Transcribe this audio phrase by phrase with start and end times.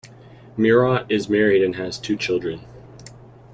[0.57, 2.61] Murat is married and has two children.